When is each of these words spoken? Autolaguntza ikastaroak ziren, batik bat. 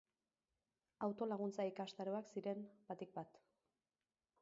Autolaguntza 1.09 1.67
ikastaroak 1.73 2.35
ziren, 2.35 2.67
batik 2.91 3.17
bat. 3.21 3.43